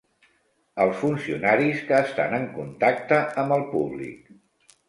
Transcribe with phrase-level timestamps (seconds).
[0.85, 4.35] Els funcionaris que estan en contacte amb el públic.